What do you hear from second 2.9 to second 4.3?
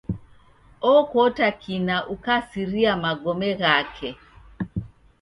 magome ghake.